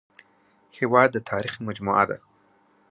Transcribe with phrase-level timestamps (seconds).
[0.77, 2.17] هېواد د تاریخ مجموعه ده